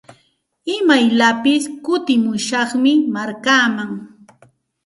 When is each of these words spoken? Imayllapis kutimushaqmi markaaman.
Imayllapis 0.75 1.63
kutimushaqmi 1.85 2.93
markaaman. 3.13 3.91